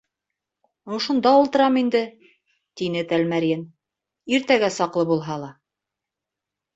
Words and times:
—Ошонда 0.95 1.33
ултырам 1.41 1.75
инде, 1.81 1.99
—тине 2.23 3.03
Тәлмәрйен, 3.11 3.61
—иртәгә 4.37 4.71
саҡлы 4.79 5.05
булһа 5.11 5.37
ла... 5.43 5.51